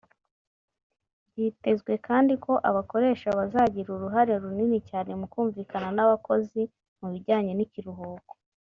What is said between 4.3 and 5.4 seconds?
runini cyane mu